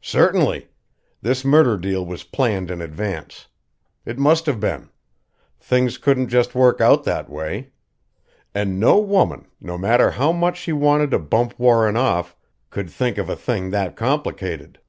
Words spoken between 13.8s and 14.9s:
complicated.